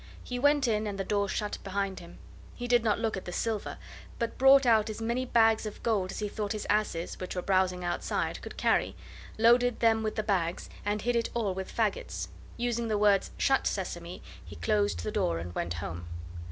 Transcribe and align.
He 0.23 0.39
went 0.39 0.67
in 0.67 0.87
and 0.87 0.97
the 0.97 1.03
door 1.03 1.29
shut 1.29 1.59
behind 1.63 1.99
him. 1.99 2.17
He 2.55 2.67
did 2.67 2.83
not 2.83 2.97
look 2.97 3.15
at 3.15 3.25
the 3.25 3.31
silver, 3.31 3.77
but 4.17 4.39
brought 4.39 4.65
out 4.65 4.89
as 4.89 4.99
many 4.99 5.25
bags 5.25 5.67
of 5.67 5.83
gold 5.83 6.09
as 6.09 6.17
he 6.17 6.27
thought 6.27 6.53
his 6.53 6.65
asses, 6.71 7.19
which 7.19 7.35
were 7.35 7.43
browsing 7.43 7.83
outside, 7.83 8.41
could 8.41 8.57
carry, 8.57 8.95
loaded 9.37 9.79
them 9.79 10.01
with 10.01 10.15
the 10.15 10.23
bags, 10.23 10.71
and 10.83 11.03
hid 11.03 11.15
it 11.15 11.29
all 11.35 11.53
with 11.53 11.71
fagots. 11.71 12.29
Using 12.57 12.87
the 12.87 12.97
words: 12.97 13.29
"Shut, 13.37 13.67
Sesame!" 13.67 14.23
he 14.43 14.55
closed 14.55 15.03
the 15.03 15.11
door 15.11 15.37
and 15.37 15.53
went 15.53 15.75
home. 15.75 16.07